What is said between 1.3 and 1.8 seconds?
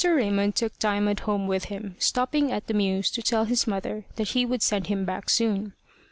with